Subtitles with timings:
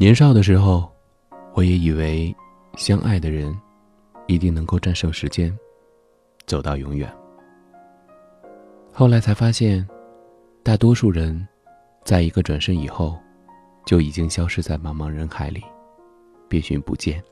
[0.00, 0.90] 年少的时候，
[1.52, 2.34] 我也以为
[2.74, 3.54] 相爱的人
[4.26, 5.54] 一定能够战胜时间，
[6.46, 7.14] 走到永远。
[8.94, 9.86] 后来才发现，
[10.62, 11.46] 大多数人
[12.02, 13.18] 在一个转身以后，
[13.84, 15.62] 就已经消失在茫茫人海里，
[16.48, 17.22] 别寻不见。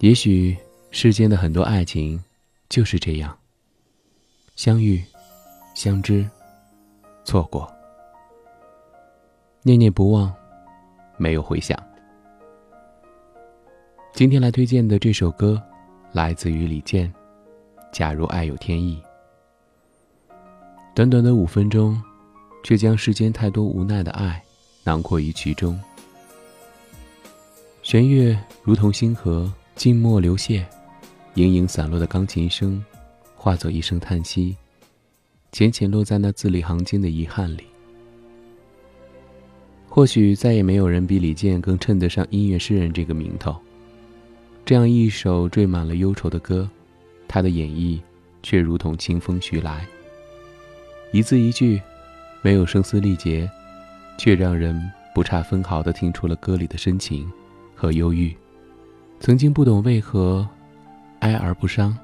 [0.00, 0.54] 也许
[0.90, 2.22] 世间的很多爱情
[2.68, 3.34] 就是这样：
[4.54, 5.02] 相遇、
[5.74, 6.28] 相知、
[7.24, 7.66] 错过，
[9.62, 10.30] 念念不忘，
[11.18, 11.78] 没有回响。
[14.14, 15.62] 今天来推荐的这首歌，
[16.12, 17.06] 来自于李健，
[17.92, 18.98] 《假如爱有天意》。
[20.94, 22.02] 短短的五分钟，
[22.64, 24.42] 却将世间太多无奈的爱
[24.84, 25.78] 囊括于其中。
[27.82, 29.52] 弦乐如同星河。
[29.78, 30.64] 静默流泻，
[31.34, 32.84] 盈盈散落的钢琴声，
[33.36, 34.56] 化作一声叹息，
[35.52, 37.64] 浅浅落在那字里行间的遗憾里。
[39.98, 43.56] 或许再也没有人比李健更称得上音乐诗人这个名头。
[44.64, 46.70] 这样一首缀满了忧愁的歌，
[47.26, 47.98] 他的演绎
[48.40, 49.84] 却如同清风徐来，
[51.10, 51.82] 一字一句，
[52.42, 53.50] 没有声嘶力竭，
[54.16, 54.80] 却让人
[55.12, 57.28] 不差分毫地听出了歌里的深情
[57.74, 58.32] 和忧郁。
[59.18, 60.48] 曾经不懂为何
[61.18, 61.98] 哀而不伤，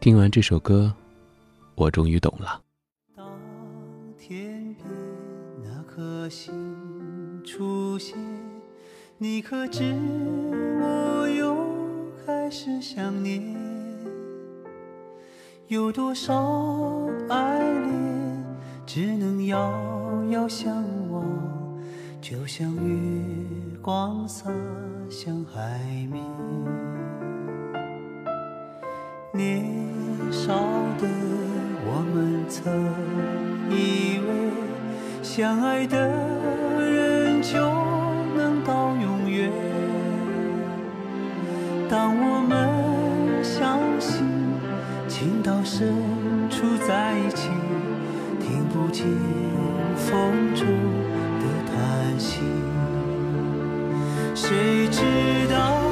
[0.00, 0.92] 听完这首歌，
[1.76, 2.60] 我终于懂了。
[3.14, 3.24] 当
[4.18, 5.11] 天边
[5.94, 6.54] 颗星
[7.44, 8.16] 出现，
[9.18, 9.94] 你可知
[10.80, 11.54] 我又
[12.24, 13.54] 开始想念？
[15.68, 18.44] 有多少爱恋
[18.86, 19.70] 只能遥
[20.30, 21.22] 遥相望，
[22.22, 24.50] 就像月光洒。
[25.10, 25.78] 向海
[26.10, 26.24] 面，
[29.34, 29.66] 年
[30.30, 30.54] 少
[30.98, 31.06] 的
[31.84, 32.64] 我们曾，
[35.34, 35.96] 相爱的
[36.78, 37.58] 人就
[38.36, 39.50] 能到永远。
[41.88, 44.26] 当我们相信
[45.08, 45.88] 情到深
[46.50, 47.48] 处在一起，
[48.42, 49.06] 听不见
[49.96, 50.66] 风中
[51.40, 52.42] 的叹息。
[54.34, 55.00] 谁知
[55.50, 55.91] 道？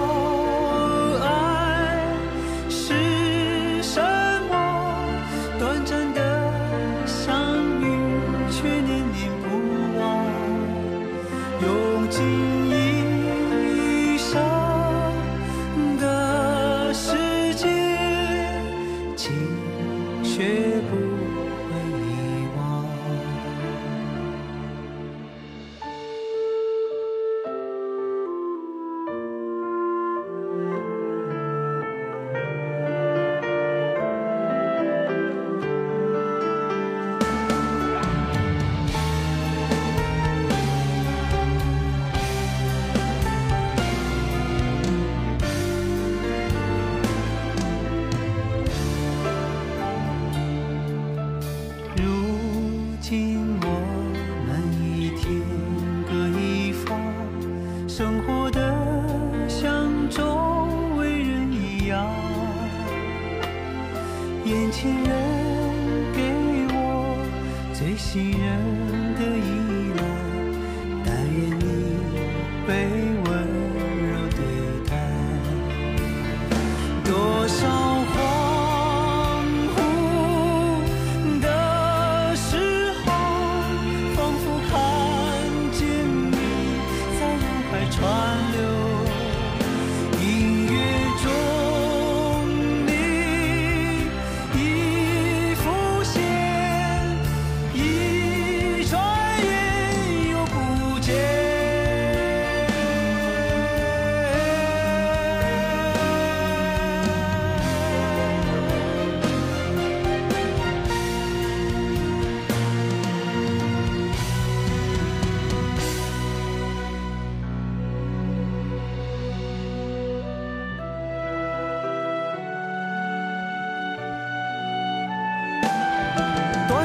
[64.50, 65.08] 眼前人
[66.12, 66.18] 给
[66.74, 66.76] 我
[67.72, 68.48] 最信任
[69.14, 69.48] 的依
[69.96, 70.02] 赖，
[71.04, 71.62] 但愿你
[72.66, 73.09] 被。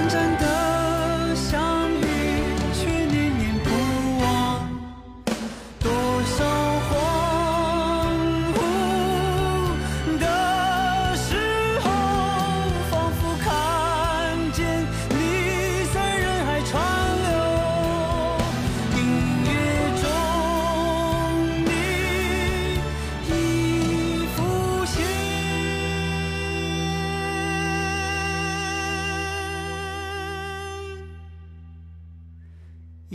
[0.07, 0.64] 短暂的。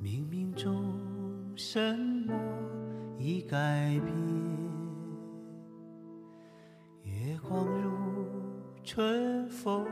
[0.00, 0.94] 冥冥中
[1.56, 2.32] 什么
[3.18, 4.14] 已改变？
[7.02, 7.90] 月光如
[8.84, 9.84] 春风。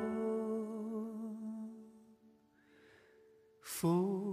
[3.60, 4.25] 拂。